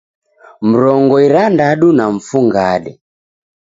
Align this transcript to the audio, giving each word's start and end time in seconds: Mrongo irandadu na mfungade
Mrongo 0.69 1.15
irandadu 1.25 1.87
na 1.97 2.05
mfungade 2.15 2.91